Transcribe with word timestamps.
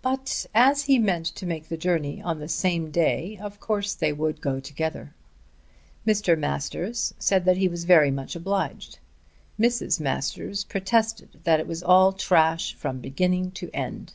But 0.00 0.46
as 0.54 0.84
he 0.84 0.96
meant 0.96 1.26
to 1.26 1.44
make 1.44 1.68
the 1.68 1.76
journey 1.76 2.22
on 2.22 2.38
the 2.38 2.46
same 2.46 2.92
day 2.92 3.36
of 3.38 3.58
course 3.58 3.94
they 3.94 4.12
would 4.12 4.40
go 4.40 4.60
together. 4.60 5.12
Mr. 6.06 6.38
Masters 6.38 7.12
said 7.18 7.44
that 7.46 7.56
he 7.56 7.66
was 7.66 7.82
very 7.82 8.12
much 8.12 8.36
obliged. 8.36 9.00
Mrs. 9.58 9.98
Masters 9.98 10.62
protested 10.62 11.40
that 11.42 11.58
it 11.58 11.66
was 11.66 11.82
all 11.82 12.12
trash 12.12 12.74
from 12.74 13.00
beginning 13.00 13.50
to 13.58 13.66
the 13.66 13.74
end. 13.74 14.12